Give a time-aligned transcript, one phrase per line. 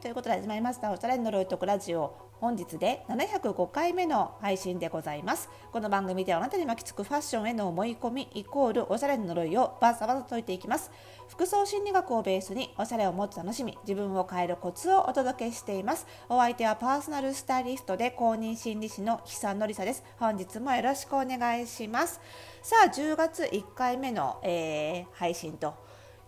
[0.00, 0.92] ということで始まりました。
[0.92, 2.14] おしゃれの呪いとくラジオ。
[2.34, 5.48] 本日で705回目の配信でございます。
[5.72, 10.92] この番組ではあなたに巻きつくファッションへの思い込みイコールおしゃれの呪いをバサバサ解いていきます。
[11.26, 16.06] 服装心理学をベースにおしゃれをもっと楽しみ自分を変えるコツをお届けしています。
[16.28, 20.04] お相手はパーソナルスタイリストで公認心理師の久野里沙です。
[20.20, 22.20] 本日もよろしくお願いします。
[22.62, 25.74] さあ10月1回目の、えー、配信と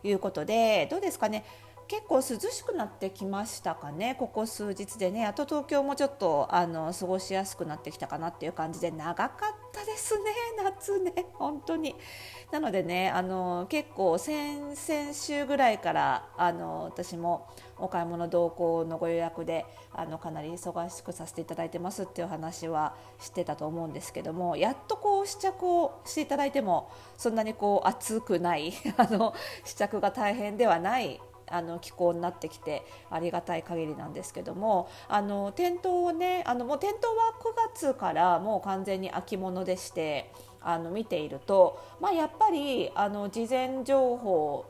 [0.03, 1.45] いうことでどうですかね。
[1.91, 5.27] 結構涼しくなってきましたかねここ数日でね。
[5.27, 10.31] あと東京もちょっとあの過ごしやすくなってきたかなっていう感じで長かったですね
[10.63, 11.27] 夏ね。
[11.35, 11.97] 本当に。
[12.53, 29.35] なのでねあの結構先々週ぐらいからあの私もお買い物同行のご予約であのかなり忙しくさせていただいてますっていう話はしてたと思うんですけどもやっとこう試着をしていただいてもそんなにこう暑くない あの
[29.65, 31.21] 試着が大変ではない
[31.51, 44.67] あの気候になってきてありがたい限りなんですけどもあの店頭をねあのもう店頭は9月からもう完全に秋物でしてあの見ていると、まあ、やっぱりあの事前情報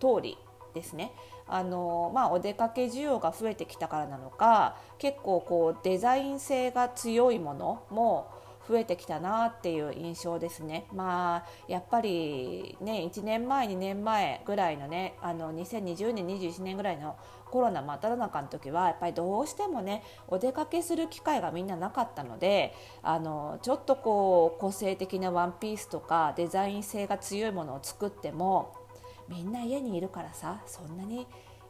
[0.00, 0.38] 通り
[0.74, 1.12] ですね。
[1.46, 8.30] あのまあ、お出かけ需要が増えてきたからなのか結構こうデザイン性が強いものも
[8.68, 10.86] 増えてきたなっていう印象ですね。
[10.92, 17.16] まあやっぱりね1年前2年前ぐらいのねあの2020年21年ぐらいの
[17.50, 28.74] コロナ真っ只中の時はやっぱりどうしてもねお出かけする機会がみんななかったのであのちょっとこう個性的なワンピースとかデザイン性が強いものを作っても
[29.28, 31.26] みんな家にいるからさそんなに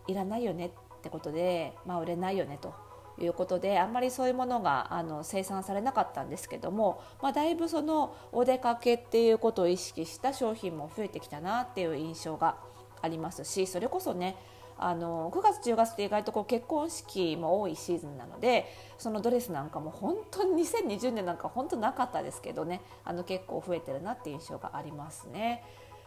[0.06, 0.70] いらないよねっ
[1.02, 2.74] てことで、まあ、売れないよねと
[3.20, 12.56] いうことであんまりそういうものがあの生産されなかったんですけども、まあ、だいぶそのお出かけっていうことを意識した商品も増えてきたなっていう印象が
[13.02, 14.36] ありますしそれこそね
[14.76, 18.66] あの9月10月って意外とこう結婚式も多いシーズンなので
[18.98, 25.62] そのドレスなんかも本当に2020年なんか本当なかったですけどねあの結構増えてるなっていう印象がありますね。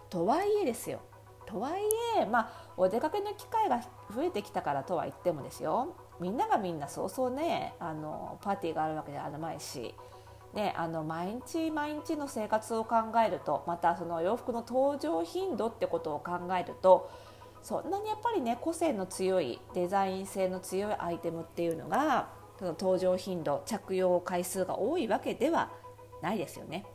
[0.09, 1.00] とはいえですよ
[1.45, 1.81] とはい
[2.19, 3.81] え、まあ、お出かけの機会が
[4.13, 9.94] 増えてきたからとは言ってもですよみんながみんなそうそうねあのパーティーがあるわけではないし、
[10.53, 12.95] ね、あの毎日毎日の生活を考
[13.25, 17.09] えるとまたその洋服の登場頻度ってことを考えると
[17.61, 25.72] そんなにやっぱりね個性の強いデザイン性の強いアイテムっていうのがその登場頻度着用回数が多いわけでは
[26.22, 26.85] ないですよね。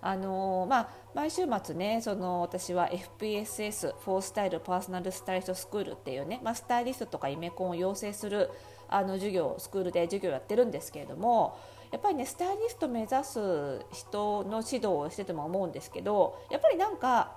[0.00, 8.50] あのまあ、毎週末ねその私は FPSS フォースタイルパーソナルスタイリストスクールっていうね、まあ、スタイリストとかイメコンを養成する
[8.88, 11.58] あの授業スクールで授業やってるんですけれども
[11.90, 17.36] やっぱりねスタイリスト目指す人の指導をしてても思うんですけどやっぱりなんか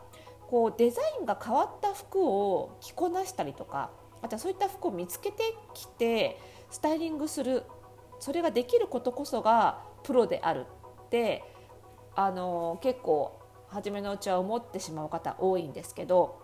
[0.50, 3.90] こうデザインが変わった服を着こなしたりとか
[4.22, 6.38] あとはそういった服を見つけてきて
[6.70, 7.64] スタイリングする
[8.20, 10.66] それができることこそがプロである
[11.06, 11.44] って
[12.16, 13.40] あの結構
[13.70, 16.42] 初めのうちは思ってしまう方多いんですけど、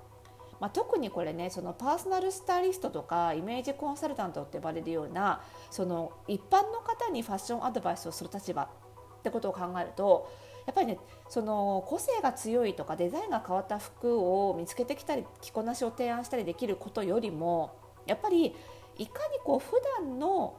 [0.59, 10.31] まあ、特にこれねそのパーソナルスタイリストとかイメージコンサルタントって呼ばれるようなその一般の方にファッションアドバイスをする立場ってことを考えると
[10.65, 18.55] やっぱりねその個性が強いとかデザインが変わった服を見つけてきたり着こなしを提案したりできることよりもやっぱり
[18.97, 20.55] いかにこう普段の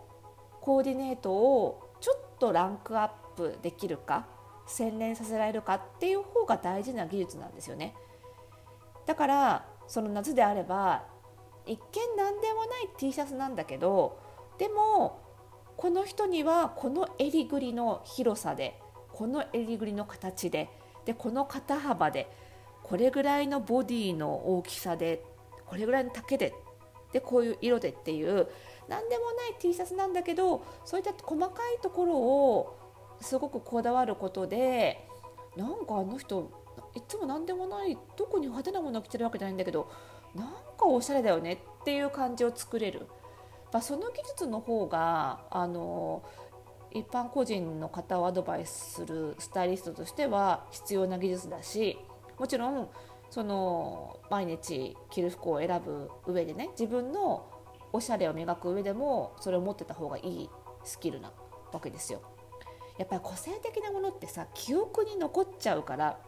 [0.60, 4.26] コーディネートをちょっとランクアップできるか
[4.68, 7.94] 洗練させられるかっていう方が大事な技術なんですよね。
[9.06, 11.04] だからその夏であれば
[11.66, 14.18] 一見何でもない T シャツなんだけど
[14.58, 15.20] でも
[15.76, 18.78] この人にはこの襟ぐりの広さで
[19.12, 20.68] この襟ぐりの形で
[21.06, 22.30] でこの肩幅で
[22.82, 25.24] これぐらいのボディの大きさで
[25.66, 26.54] これぐらいの丈で
[27.12, 28.48] でこういう色でっていう
[28.88, 32.78] 何でもない T シャツなんだけどそういった細かいところを
[33.20, 35.06] すごくこだわることで
[35.56, 36.50] なんかあの人
[36.94, 39.90] いつも何でもない特に派手なものを着てるわけじゃないんだけど
[40.34, 40.46] なん
[40.78, 43.06] かおしゃれだよねっていう感じを作れる、
[43.72, 46.22] まあ、その技術の方があの
[46.92, 51.98] 一般個人の方をアドバイスするスタイリストとしては必要な技術だし
[52.38, 52.88] もちろん
[53.30, 57.46] その毎日着る服を選ぶ上でね自分の
[57.92, 60.50] おしゃれを磨く上でもそれを持ってた方がいい
[60.84, 61.32] スキルな
[61.72, 62.22] わけですよ。
[62.98, 66.18] やっぱり個性的なものってさ記憶に残っちゃうから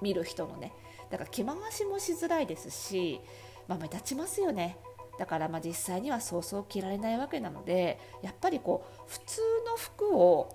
[0.00, 0.72] 見る人のね。
[1.10, 3.20] だから着回しもしづらいですし、
[3.68, 4.78] まあ、目立ちますよね。
[5.18, 10.54] だからまあ実際にはそうそう着られないわけなのでやっぱりこう普通の服を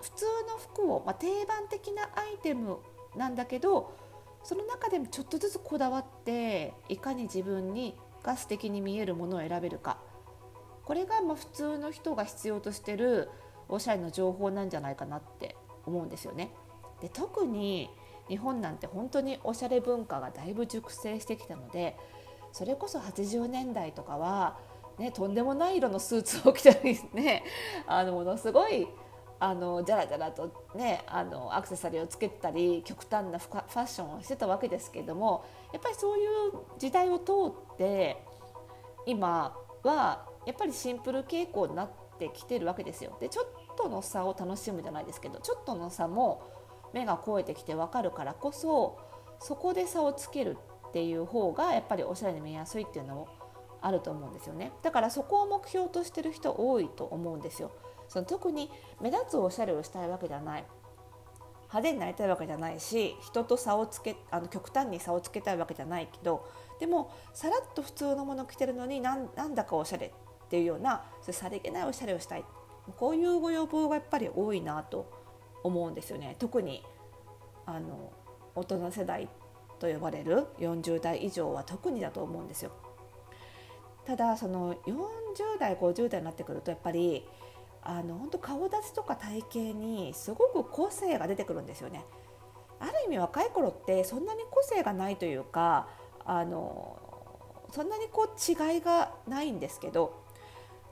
[0.00, 2.78] 普通の服を、まあ、定番的なアイテム
[3.16, 3.96] なんだけど
[4.44, 9.98] その中でもちょっとずつこだわっていかに自分にが素敵に見えるものを選べるか。
[10.84, 13.28] これがまあ普通の人が必要としてる
[13.68, 15.56] おしゃれの情報なんじゃないかなって
[15.86, 16.50] 思うんですよね。
[17.00, 17.90] で特に
[18.28, 21.96] 日本なんて本当におしゃれ文化がだいぶ熟成してきたので
[22.52, 24.58] それこそ80年代とかは、
[24.98, 27.44] ね、とんでもない色のスーツを着たりね
[27.86, 28.88] あのものすごい
[29.40, 37.32] あのじゃらじゃらとねあのアクセサリーをつけたり極端なファッションをしてたわけですけれどもやっぱりそういう時代を通
[37.74, 38.22] って
[39.06, 43.16] 今はやっぱりシンプル傾向になってきてるわけですよ。
[43.20, 43.46] でちょっ
[43.78, 46.42] との差を楽しむじゃないですけどちょっとの差も
[46.92, 48.98] 目が肥えてきて分かるからこそ
[49.40, 50.56] そこで差をつける
[50.88, 53.28] っていう方がやっぱりおしゃれに見えやすいっていうのも
[53.80, 54.72] あると思うんですよね。
[54.82, 57.70] だからそこを目標としてる人多いと思うんですよ。
[58.08, 58.70] その特に
[59.00, 60.64] 目立つおしゃれをしたいわけじゃない。
[61.68, 66.48] 派手になりたいわけじゃないし人と差をつけあの極端に差をつけたいわけじゃないけど
[66.80, 72.44] でもさらっと普通のもの着てるのになんなんだかおしゃれっていうようなそさりげないおしゃれをしたい。
[72.96, 75.10] こういうご要望がやっぱり多いなと
[75.62, 76.82] 思うんですよね特に
[77.66, 78.12] あの
[78.54, 79.28] 大人世代
[79.78, 82.72] と呼ばれる40代以上は特にだと思うんですよ。
[84.04, 87.28] ただその40代50代になってくるとやっぱり
[87.82, 92.04] あの本当顔立ちとか体型にすごく個性が出てくるんですよね。
[92.80, 95.88] ある意味若い頃ってそんなに個性がないというか
[96.24, 96.98] あの
[97.70, 100.22] そんなにこう違いがないんですけど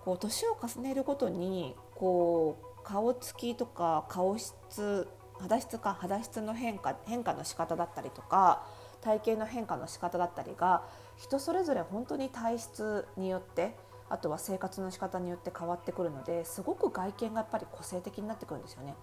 [0.05, 5.09] こう年を重ねるごとにこう顔つきとか顔質
[5.41, 8.67] 肌質か肌質の変化変化の仕方だったりとか
[9.01, 10.83] 体型の変化の仕方だったりが
[11.17, 13.77] 人それぞれ本当に体質によって
[14.09, 18.95] あとは生活の仕方によって変わってくるのですごく外見がやっぱり個性的になってくるんですよね。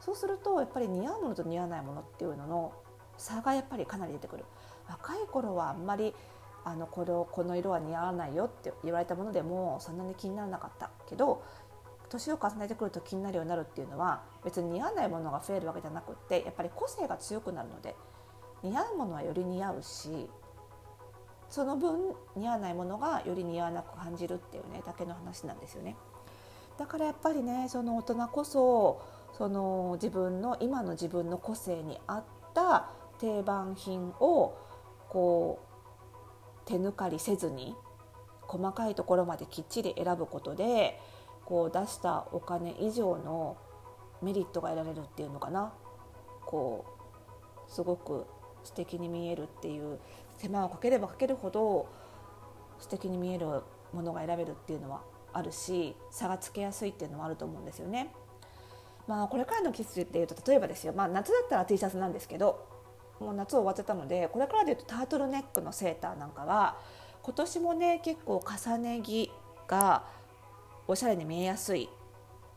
[0.00, 2.72] そうするとやっぱり似合うものと似合わないものっていうのの
[3.16, 4.44] 差がやっぱりかなり出てくる。
[4.88, 6.14] 若い頃はあんまり
[6.64, 11.42] あのこれをこの色は似合わないよって言われたものでもそんなに気にならなかったけど
[12.08, 17.94] 年を重ねてくると気になるようになるっていうのは別に似合わないものが増えるわけじゃなくってやっぱり個性が強くなるので
[18.62, 20.28] 似合うものはより似合うし
[21.48, 25.96] その分似合わないものがより似合わなく感じるっていうねだけの話なんですよね。
[26.78, 29.02] だからやっぱりねその大人こそ
[29.36, 32.24] その自分の今の自分の個性に合っ
[32.54, 34.56] た定番品を
[35.08, 37.74] こう手抜かりせずに
[38.42, 41.00] 細かいところまできっちり選ぶことで
[41.48, 43.56] こう出したお金以上の
[44.20, 45.72] メリットが得られるっていうのかな
[46.44, 46.84] こ
[47.66, 48.26] うすごく
[48.64, 49.98] 素敵に見えるっていう
[50.38, 51.88] 手間をかければかけるほど
[52.78, 53.46] 素敵に見える
[53.94, 55.00] ものが選べるっていうのは
[55.32, 58.12] あるし差がつけやすいっていうのもあると思うんですよね。
[59.06, 62.66] まあこれからの季節っていうと例えばですよ、まあ、夏だったら T シャツなんですけど
[63.20, 66.76] もう夏終わっちゃったのでこれからでいうとタートルネックのセーターなんかは
[67.22, 69.32] 今年もね結構重ね着
[69.66, 70.17] が
[70.88, 71.88] おしゃれに見えやすい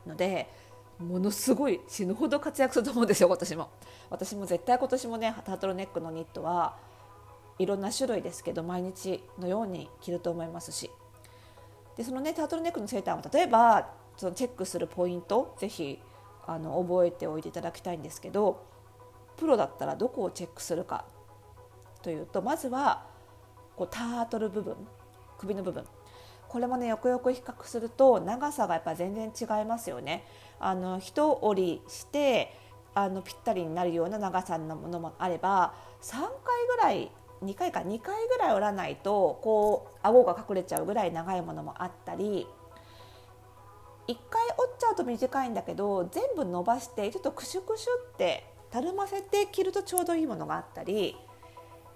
[0.08, 0.50] ので
[0.98, 3.70] ものすごい死ぬほど活躍すると思うんですよ今年も。
[4.10, 6.78] 私も絶対今年もねタートルネックのニットは
[7.60, 10.90] いろんな種類ですけど毎日のように着ると思いますし。
[11.98, 16.00] でそのねタートルネックのセーターも例えばそのチェックするポイントぜひ
[16.46, 18.66] あの覚えておいていただきたいんですけど
[19.38, 21.06] プロだったらどこをチェックするか
[22.02, 23.06] というとまずは
[23.76, 24.76] こうタートル部分
[25.38, 25.84] 首の部分。
[26.52, 30.26] これもねよくよく比較すると長さがやっぱ全然違いますよね。
[30.60, 32.54] あの一折りして
[32.94, 36.28] あのぴったりになるような長さのものもあれば3回
[36.68, 37.10] ぐらい
[37.42, 42.46] 2回か2回ぐらい折らないとこう顎が隠れちゃうぐらい長いものもあったり
[44.10, 51.16] 1回折っちゃうと短いんだけど全部伸ばしてちょっとクシュクシュってたるませて着るとちょうどいいものがあったり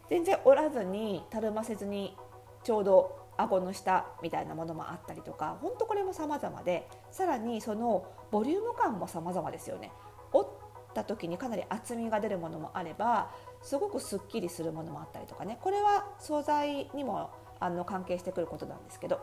[0.10, 2.16] 全然折らずにたるませずに
[2.64, 9.92] ちょうど顎の下みたいなものもあったりとか本当これも様々でさらにそのボリューム感も様々ですよね。
[10.32, 10.50] 折っ
[10.94, 15.60] た時にかなり厚みが出るものもあればすごくすっきりするものもあったりとかね。
[15.62, 19.20] これは素材にもあの関係してくることなんですけど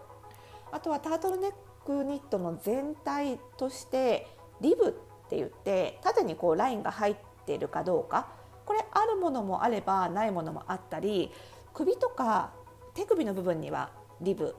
[0.71, 1.53] あとはタートルネッ
[1.85, 4.27] クニットの全体として
[4.61, 4.93] リブっ
[5.29, 7.17] て言って縦にこうラインが入っ
[7.47, 8.29] ているかどうか
[8.65, 11.31] これあるものもあればないものもあったり
[11.75, 12.53] 首とか
[12.95, 13.91] 手首の部分には
[14.23, 14.55] リブ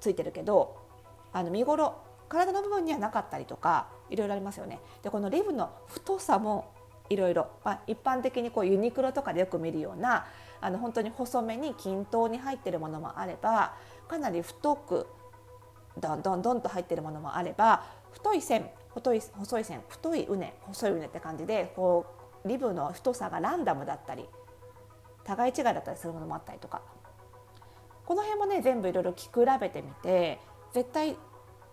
[0.00, 0.76] ついてるけど
[1.32, 4.80] あの見頃体の部分にはなかったりとかいろいろありますよね。
[5.02, 6.72] でこのリブの太さも
[7.08, 10.26] いろいろ、ま、一般的にこうユニクロとかでよく見るような
[10.60, 13.74] あの本当に細めに均等に入ってるものもあれば
[14.08, 15.08] かなり太く
[15.98, 22.06] どんどんどんと入ってるものもあれば太い線太い細い線太いうね細いうねって感じでこ
[22.44, 24.28] うリブの太さがランダムだったり
[25.24, 26.82] 互い違いだったりするものもあったりとか
[28.10, 30.40] この辺もね全部いろいろ着比べてみて
[30.72, 31.16] 絶対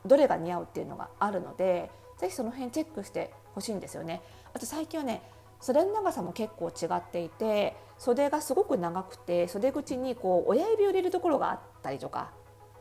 [0.05, 1.89] どれが似合うっていうのがあるので
[2.19, 4.21] ぜひその辺チェックしてほしいんですよね。
[4.53, 5.23] あと最近はね
[5.61, 12.29] 袖の長さも結構違っていて袖がすごく長くて袖口にこう親指を入れるところがあったりとか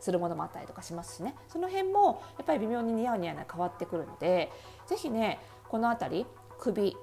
[0.00, 4.52] するものもあったりとかしますしねその辺もやっぱり微妙に似合う似合わない変わってくるので
[4.86, 6.26] 是非ねこの辺り
[6.58, 6.94] 首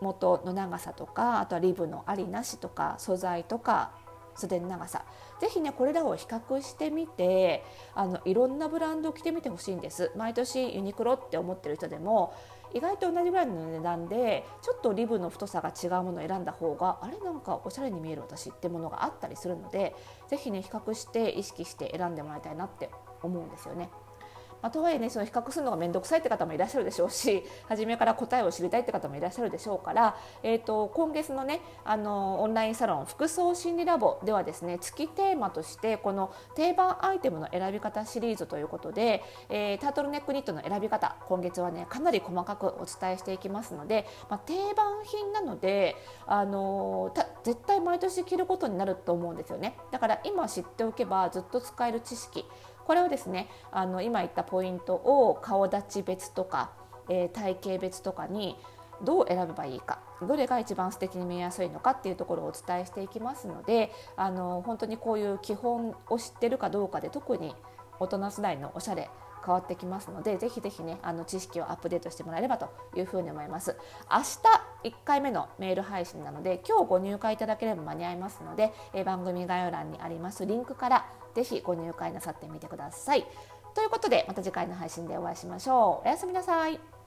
[0.00, 3.90] 元の長さとかあとはリブのありなしとか素材とか
[4.38, 5.04] 袖の長さ
[5.40, 7.64] ぜひねこれらを比較してみて
[7.94, 12.34] あのいろんなブランドを着てみてほしいんです毎年ユニクロって思ってる人でも
[12.74, 19.94] 意外と同じぐらいの値段でちょっとリブの太さが違うものを選んだ方があれなんかおしゃれに見える私ってものがあったりするので
[20.28, 22.90] 是非ね比較して意識して選んでもらいたいなって
[23.22, 23.88] 思うんですよね。
[24.62, 45.96] まあ、とはいえねその比較するのが面倒くさいって方もいらっしゃるでしょうし 初めから答えを知りたいって方もいらっしゃるでしょうから、えーと、今月のねあのオンラインサロン服装心理ラボではですね月テーマとしてこの定番アイテムの選び方シリーズということで、えー、タートルネックニットの選び方今月はねかなり細かくお伝えしていきますので、まあ、定番品なので、
[46.26, 47.12] あの、
[47.44, 49.76] 絶対毎年着ることになると思うんですよね。
[49.90, 52.44] だから今知っておけばずっと使える知識
[52.88, 56.70] これをですねあの今言ったポイントを顔立ち別とか、
[57.10, 58.56] えー、体型別とかに
[59.04, 67.54] どう選べばいいかどれが一番素敵に見えやすいのかっていうところをお伝えしていきますのであの本当にこういう基本を知ってるかどうかで特に
[68.00, 69.10] 大人世代のおしゃれ
[69.44, 73.76] 変わってきますのでぜひぜひねあの知識をアップデートしてもらえればというふうに思います。
[74.10, 81.06] 明日1回目のメール配信なので今日ご入会いただければ間に合いますので、え番組概要欄にありますリンクから
[81.38, 83.24] ぜひご入会なさってみてください。
[83.72, 86.08] ということでまた次回の配信でお会いしましょう。
[86.08, 86.97] おやすみなさい。